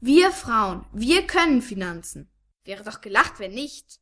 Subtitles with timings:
[0.00, 2.30] Wir Frauen, wir können Finanzen.
[2.62, 3.98] Wäre doch gelacht, wenn nicht.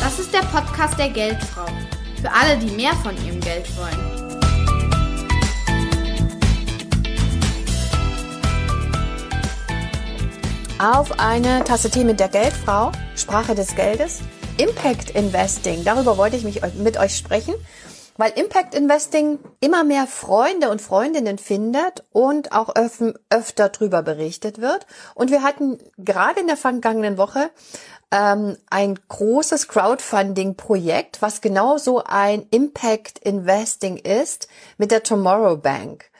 [0.00, 1.66] Das ist der Podcast der Geldfrau.
[2.20, 4.32] Für alle, die mehr von ihrem Geld wollen.
[10.80, 14.18] Auf eine Tasse Tee mit der Geldfrau, Sprache des Geldes.
[14.58, 17.54] Impact Investing, darüber wollte ich mich mit euch sprechen,
[18.18, 24.60] weil Impact Investing immer mehr Freunde und Freundinnen findet und auch öf öfter drüber berichtet
[24.60, 24.86] wird.
[25.14, 27.50] Und wir hatten gerade in der vergangenen Woche
[28.10, 36.11] ähm, ein großes Crowdfunding-Projekt, was genauso ein Impact Investing ist mit der Tomorrow Bank.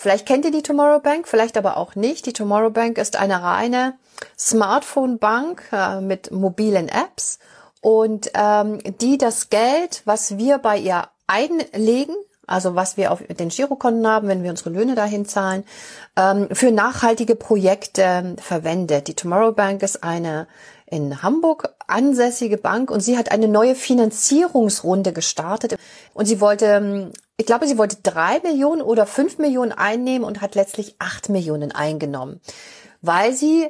[0.00, 2.24] Vielleicht kennt ihr die Tomorrow Bank, vielleicht aber auch nicht.
[2.26, 3.94] Die Tomorrow Bank ist eine reine
[4.38, 7.40] Smartphone-Bank äh, mit mobilen Apps
[7.80, 12.14] und ähm, die das Geld, was wir bei ihr einlegen,
[12.46, 15.64] also was wir auf den Girokonten haben, wenn wir unsere Löhne dahin zahlen,
[16.16, 19.08] ähm, für nachhaltige Projekte verwendet.
[19.08, 20.46] Die Tomorrow Bank ist eine
[20.86, 25.74] in Hamburg ansässige Bank und sie hat eine neue Finanzierungsrunde gestartet
[26.14, 30.42] und sie wollte, ähm, ich glaube, sie wollte drei Millionen oder fünf Millionen einnehmen und
[30.42, 32.40] hat letztlich acht Millionen eingenommen,
[33.00, 33.68] weil sie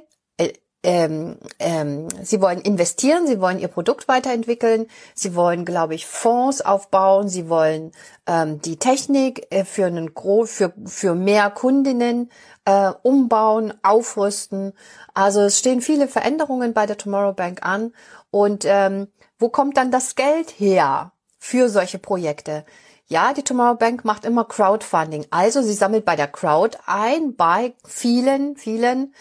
[0.85, 6.61] ähm, ähm, sie wollen investieren, sie wollen ihr Produkt weiterentwickeln, sie wollen, glaube ich, Fonds
[6.61, 7.91] aufbauen, sie wollen
[8.27, 12.31] ähm, die Technik äh, für einen Gro für für mehr Kundinnen
[12.65, 14.73] äh, umbauen, aufrüsten.
[15.15, 17.93] Also es stehen viele Veränderungen bei der Tomorrow Bank an
[18.31, 19.09] und ähm,
[19.39, 22.65] wo kommt dann das Geld her für solche Projekte?
[23.09, 25.27] Ja, die Tomorrow Bank macht immer Crowdfunding.
[25.31, 29.15] Also sie sammelt bei der Crowd ein bei vielen, vielen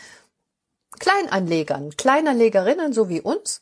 [1.00, 3.62] Kleinanlegern, Kleinanlegerinnen so wie uns.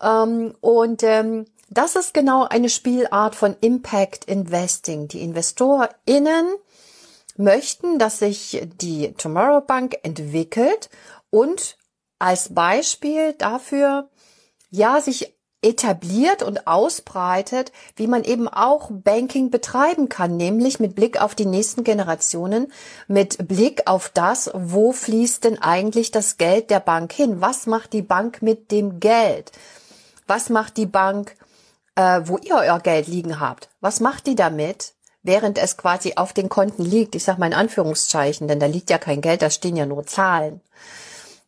[0.00, 5.08] Ähm, und ähm, das ist genau eine Spielart von Impact Investing.
[5.08, 6.46] Die InvestorInnen
[7.36, 10.88] möchten, dass sich die Tomorrow Bank entwickelt
[11.30, 11.76] und
[12.18, 14.08] als Beispiel dafür,
[14.70, 21.20] ja, sich etabliert und ausbreitet, wie man eben auch Banking betreiben kann, nämlich mit Blick
[21.20, 22.72] auf die nächsten Generationen,
[23.08, 27.40] mit Blick auf das, wo fließt denn eigentlich das Geld der Bank hin?
[27.42, 29.52] Was macht die Bank mit dem Geld?
[30.26, 31.36] Was macht die Bank,
[31.94, 33.68] äh, wo ihr euer Geld liegen habt?
[33.80, 34.94] Was macht die damit?
[35.22, 38.88] Während es quasi auf den Konten liegt, ich sage mal in Anführungszeichen, denn da liegt
[38.88, 40.62] ja kein Geld, da stehen ja nur Zahlen.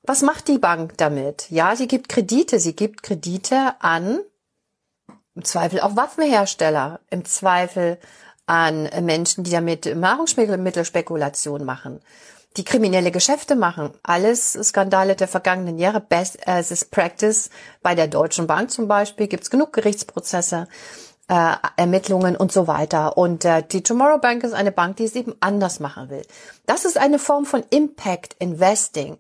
[0.05, 1.49] Was macht die Bank damit?
[1.51, 2.59] Ja, sie gibt Kredite.
[2.59, 4.21] Sie gibt Kredite an,
[5.35, 7.99] im Zweifel auch Waffenhersteller, im Zweifel
[8.47, 12.01] an Menschen, die damit Nahrungsmittelspekulation machen,
[12.57, 13.91] die kriminelle Geschäfte machen.
[14.03, 16.01] Alles Skandale der vergangenen Jahre.
[16.01, 17.49] Best as is practice.
[17.81, 20.67] Bei der Deutschen Bank zum Beispiel gibt es genug Gerichtsprozesse.
[21.29, 23.17] Äh, Ermittlungen und so weiter.
[23.17, 26.27] Und äh, die Tomorrow Bank ist eine Bank, die es eben anders machen will.
[26.67, 29.19] Das ist eine Form von Impact Investing.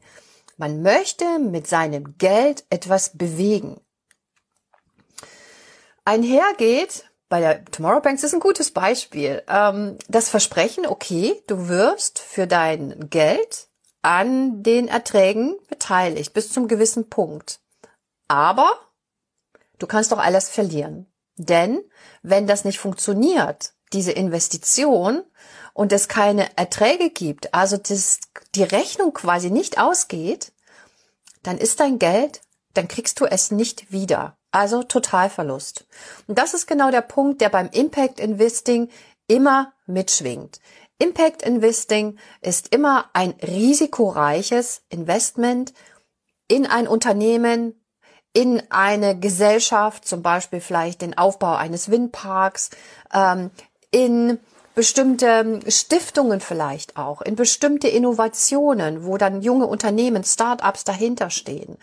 [0.62, 3.80] Man möchte mit seinem Geld etwas bewegen.
[6.04, 12.20] Einhergeht, bei der Tomorrow Banks ist ein gutes Beispiel, ähm, das Versprechen, okay, du wirst
[12.20, 13.70] für dein Geld
[14.02, 17.58] an den Erträgen beteiligt bis zum gewissen Punkt.
[18.28, 18.70] Aber
[19.80, 21.12] du kannst doch alles verlieren.
[21.34, 21.82] Denn
[22.22, 25.24] wenn das nicht funktioniert, diese Investition,
[25.74, 28.20] und es keine Erträge gibt, also das,
[28.54, 30.51] die Rechnung quasi nicht ausgeht,
[31.42, 32.40] dann ist dein Geld,
[32.74, 34.36] dann kriegst du es nicht wieder.
[34.50, 35.86] Also Totalverlust.
[36.26, 38.90] Und das ist genau der Punkt, der beim Impact Investing
[39.26, 40.60] immer mitschwingt.
[40.98, 45.72] Impact Investing ist immer ein risikoreiches Investment
[46.48, 47.82] in ein Unternehmen,
[48.34, 52.70] in eine Gesellschaft, zum Beispiel vielleicht den Aufbau eines Windparks,
[53.12, 53.50] ähm,
[53.90, 54.38] in
[54.74, 61.76] bestimmte Stiftungen vielleicht auch, in bestimmte Innovationen, wo dann junge Unternehmen, Start-ups dahinter stehen.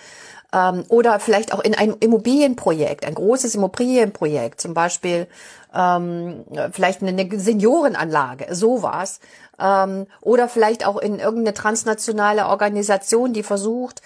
[0.51, 5.27] Ähm, oder vielleicht auch in ein Immobilienprojekt, ein großes Immobilienprojekt, zum Beispiel
[5.75, 9.19] ähm, vielleicht eine Seniorenanlage, sowas.
[9.59, 14.01] Ähm, oder vielleicht auch in irgendeine transnationale Organisation, die versucht,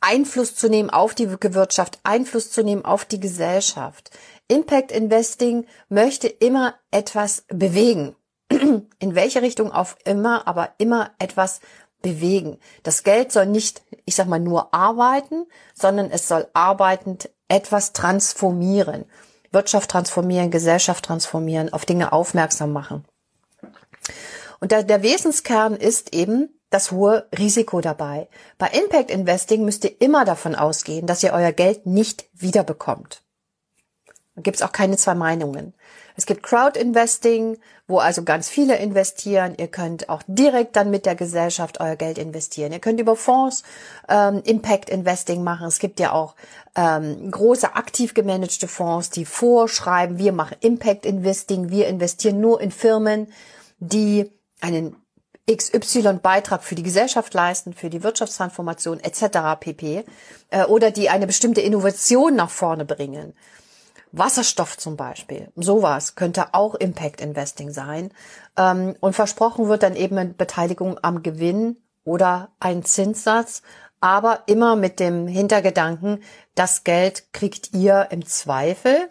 [0.00, 4.10] Einfluss zu nehmen auf die Wirtschaft, Einfluss zu nehmen auf die Gesellschaft.
[4.48, 8.16] Impact Investing möchte immer etwas bewegen.
[8.50, 11.60] In welche Richtung auch immer, aber immer etwas
[12.02, 12.58] bewegen.
[12.82, 19.04] Das Geld soll nicht, ich sag mal, nur arbeiten, sondern es soll arbeitend etwas transformieren.
[19.52, 23.04] Wirtschaft transformieren, Gesellschaft transformieren, auf Dinge aufmerksam machen.
[24.60, 28.28] Und der, der Wesenskern ist eben das hohe Risiko dabei.
[28.58, 33.22] Bei Impact Investing müsst ihr immer davon ausgehen, dass ihr euer Geld nicht wiederbekommt.
[34.36, 35.74] Da gibt's auch keine zwei Meinungen.
[36.16, 37.58] Es gibt Crowd Investing,
[37.88, 39.54] wo also ganz viele investieren.
[39.56, 42.72] Ihr könnt auch direkt dann mit der Gesellschaft euer Geld investieren.
[42.72, 43.64] Ihr könnt über Fonds
[44.08, 45.66] ähm, Impact Investing machen.
[45.66, 46.36] Es gibt ja auch
[46.76, 52.70] ähm, große aktiv gemanagte Fonds, die vorschreiben, wir machen Impact Investing, wir investieren nur in
[52.70, 53.32] Firmen,
[53.78, 54.30] die
[54.60, 54.94] einen
[55.56, 59.58] XY-Beitrag für die Gesellschaft leisten, für die Wirtschaftstransformation etc.
[59.58, 60.04] pp.
[60.50, 63.34] Äh, oder die eine bestimmte Innovation nach vorne bringen.
[64.12, 68.10] Wasserstoff zum Beispiel, sowas könnte auch Impact Investing sein.
[68.56, 73.62] Ähm, und versprochen wird dann eben eine Beteiligung am Gewinn oder ein Zinssatz,
[74.00, 76.22] aber immer mit dem Hintergedanken,
[76.54, 79.08] das Geld kriegt ihr im Zweifel,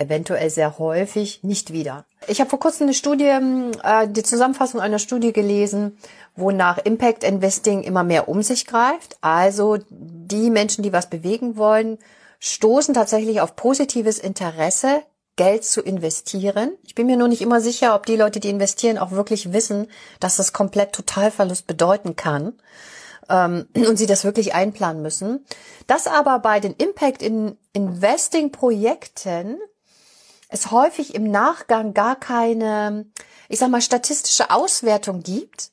[0.00, 2.06] eventuell sehr häufig, nicht wieder.
[2.26, 5.98] Ich habe vor kurzem eine Studie, äh, die Zusammenfassung einer Studie gelesen,
[6.36, 9.16] wonach Impact Investing immer mehr um sich greift.
[9.20, 11.98] Also die Menschen, die was bewegen wollen,
[12.40, 15.02] stoßen tatsächlich auf positives Interesse,
[15.36, 16.72] Geld zu investieren.
[16.82, 19.86] Ich bin mir nur nicht immer sicher, ob die Leute, die investieren, auch wirklich wissen,
[20.18, 22.54] dass das komplett Totalverlust bedeuten kann
[23.30, 25.46] ähm, und sie das wirklich einplanen müssen.
[25.86, 29.58] Dass aber bei den Impact in Investing Projekten
[30.50, 33.06] es häufig im Nachgang gar keine,
[33.48, 35.70] ich sag mal, statistische Auswertung gibt,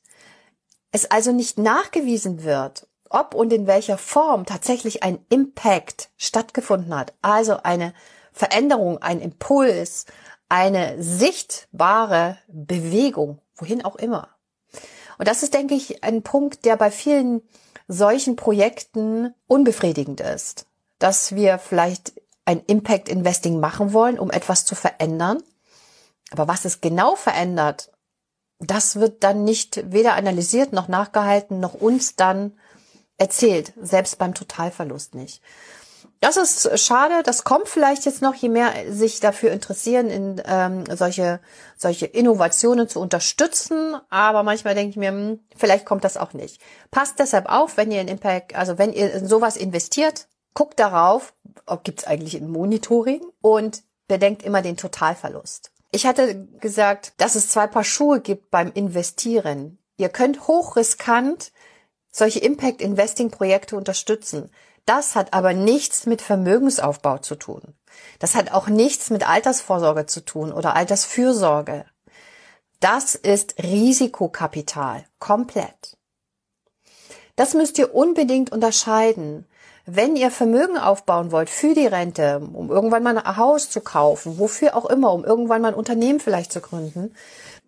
[0.92, 7.12] es also nicht nachgewiesen wird, ob und in welcher Form tatsächlich ein Impact stattgefunden hat,
[7.22, 7.92] also eine
[8.32, 10.06] Veränderung, ein Impuls,
[10.48, 14.28] eine sichtbare Bewegung, wohin auch immer.
[15.18, 17.42] Und das ist, denke ich, ein Punkt, der bei vielen
[17.88, 20.66] solchen Projekten unbefriedigend ist,
[20.98, 22.12] dass wir vielleicht
[22.48, 25.42] ein Impact Investing machen wollen, um etwas zu verändern.
[26.30, 27.92] Aber was es genau verändert,
[28.58, 32.54] das wird dann nicht weder analysiert noch nachgehalten, noch uns dann
[33.18, 35.42] erzählt, selbst beim Totalverlust nicht.
[36.20, 40.84] Das ist schade, das kommt vielleicht jetzt noch, je mehr sich dafür interessieren, in ähm,
[40.96, 41.40] solche,
[41.76, 43.94] solche Innovationen zu unterstützen.
[44.08, 46.62] Aber manchmal denke ich mir, hm, vielleicht kommt das auch nicht.
[46.90, 51.34] Passt deshalb auf, wenn ihr in Impact, also wenn ihr in sowas investiert, guckt darauf,
[51.66, 55.70] ob gibt's eigentlich ein Monitoring und bedenkt immer den Totalverlust.
[55.92, 59.78] Ich hatte gesagt, dass es zwei Paar Schuhe gibt beim Investieren.
[59.98, 61.52] Ihr könnt hochriskant
[62.10, 64.50] solche Impact Investing Projekte unterstützen.
[64.84, 67.62] Das hat aber nichts mit Vermögensaufbau zu tun.
[68.18, 71.84] Das hat auch nichts mit Altersvorsorge zu tun oder Altersfürsorge.
[72.80, 75.04] Das ist Risikokapital.
[75.20, 75.96] Komplett.
[77.36, 79.46] Das müsst ihr unbedingt unterscheiden.
[79.90, 84.38] Wenn ihr Vermögen aufbauen wollt für die Rente, um irgendwann mal ein Haus zu kaufen,
[84.38, 87.14] wofür auch immer, um irgendwann mal ein Unternehmen vielleicht zu gründen,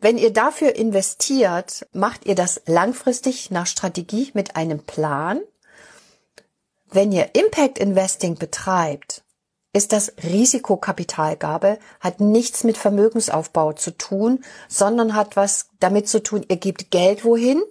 [0.02, 5.40] wenn ihr dafür investiert, macht ihr das langfristig nach Strategie mit einem Plan.
[6.90, 9.24] Wenn ihr Impact Investing betreibt,
[9.72, 16.44] ist das Risikokapitalgabe, hat nichts mit Vermögensaufbau zu tun, sondern hat was damit zu tun,
[16.46, 17.62] ihr gebt Geld wohin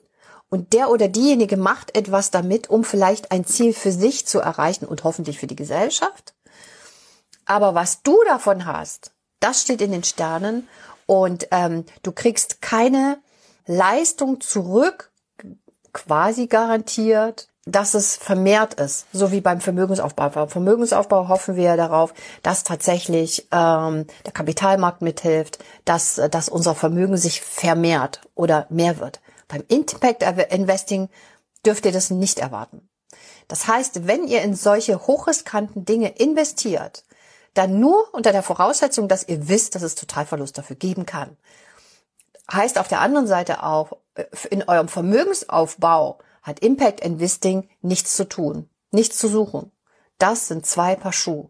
[0.50, 4.86] und der oder diejenige macht etwas damit, um vielleicht ein Ziel für sich zu erreichen
[4.86, 6.34] und hoffentlich für die Gesellschaft.
[7.46, 10.68] Aber was du davon hast, das steht in den Sternen
[11.06, 13.19] und ähm, du kriegst keine
[13.66, 15.12] Leistung zurück,
[15.94, 20.30] quasi garantiert, dass es vermehrt ist, so wie beim Vermögensaufbau.
[20.30, 27.18] Beim Vermögensaufbau hoffen wir darauf, dass tatsächlich ähm, der Kapitalmarkt mithilft, dass, dass unser Vermögen
[27.18, 29.20] sich vermehrt oder mehr wird.
[29.50, 31.10] Beim Impact Investing
[31.65, 32.88] dürft ihr das nicht erwarten.
[33.50, 37.03] Das heißt, wenn ihr in solche hochriskanten Dinge investiert,
[37.56, 41.36] dann nur unter der Voraussetzung, dass ihr wisst, dass es Totalverlust dafür geben kann.
[42.51, 48.29] Heißt auf der anderen Seite auch, äh, in eurem Vermögensaufbau hat Impact Investing nichts zu
[48.29, 49.72] tun, nichts zu suchen.
[50.20, 51.50] Das sind zwei Paar Schuh.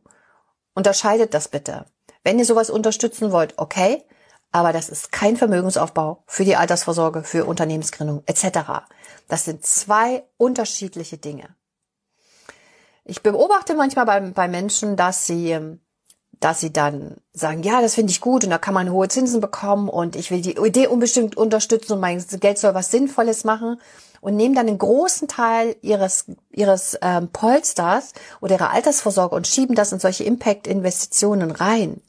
[0.73, 1.85] Unterscheidet das bitte.
[2.23, 4.03] Wenn ihr sowas unterstützen wollt, okay,
[4.51, 8.85] aber das ist kein Vermögensaufbau für die Altersvorsorge, für Unternehmensgründung etc.
[9.27, 11.55] Das sind zwei unterschiedliche Dinge.
[13.05, 15.79] Ich beobachte manchmal bei, bei Menschen, dass sie ähm,
[16.39, 19.41] dass sie dann sagen, ja, das finde ich gut und da kann man hohe Zinsen
[19.41, 23.81] bekommen und ich will die Idee unbestimmt unterstützen und mein Geld soll was Sinnvolles machen
[24.21, 29.75] und nehmen dann einen großen Teil ihres ihres ähm, Polsters oder ihrer Altersvorsorge und schieben
[29.75, 32.01] das in solche Impact-Investitionen rein.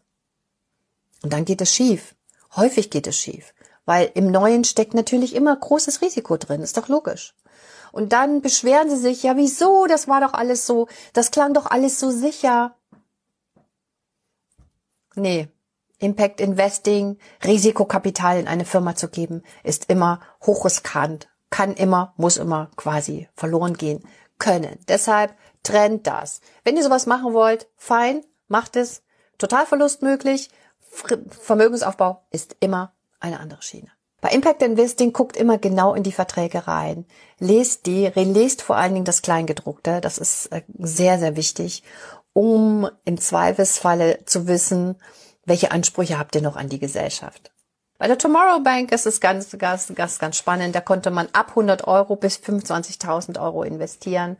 [1.22, 2.14] Und dann geht es schief.
[2.56, 3.54] Häufig geht es schief,
[3.84, 7.34] weil im Neuen steckt natürlich immer großes Risiko drin, ist doch logisch.
[7.92, 11.66] Und dann beschweren sie sich, ja, wieso, das war doch alles so, das klang doch
[11.66, 12.76] alles so sicher.
[15.14, 15.48] Nee,
[15.98, 22.70] Impact Investing, Risikokapital in eine Firma zu geben, ist immer hochriskant, kann immer, muss immer
[22.76, 24.02] quasi verloren gehen
[24.38, 24.78] können.
[24.88, 26.40] Deshalb trennt das.
[26.64, 29.02] Wenn ihr sowas machen wollt, fein, macht es.
[29.38, 30.48] Totalverlust möglich.
[30.90, 33.88] Vermögensaufbau ist immer eine andere Schiene.
[34.20, 37.06] Bei Impact Investing guckt immer genau in die Verträge rein.
[37.38, 40.00] Lest die, lest vor allen Dingen das Kleingedruckte.
[40.00, 41.82] Das ist äh, sehr, sehr wichtig,
[42.34, 44.96] um im Zweifelsfalle zu wissen,
[45.46, 47.50] welche Ansprüche habt ihr noch an die Gesellschaft.
[47.98, 50.74] Bei der Tomorrow Bank ist es ganz, ganz, ganz, ganz spannend.
[50.74, 54.36] Da konnte man ab 100 Euro bis 25.000 Euro investieren.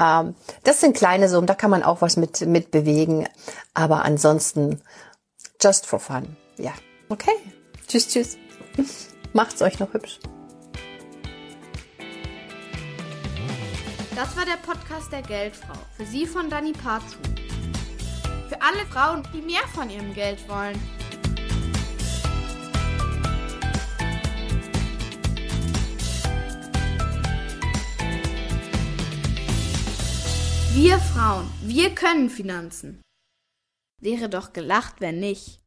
[0.00, 0.34] Ähm,
[0.64, 3.28] das sind kleine Summen, da kann man auch was mit, mit bewegen.
[3.72, 4.80] Aber ansonsten
[5.64, 6.36] just for fun.
[6.58, 6.74] Ja,
[7.08, 7.32] okay.
[7.88, 8.36] Tschüss, tschüss.
[9.32, 10.18] Macht's euch noch hübsch.
[14.14, 15.74] Das war der Podcast der Geldfrau.
[15.96, 17.16] Für Sie von Dani Parzu.
[18.48, 20.78] Für alle Frauen, die mehr von ihrem Geld wollen.
[30.74, 33.00] Wir Frauen, wir können Finanzen.
[34.04, 35.63] Wäre doch gelacht, wenn nicht.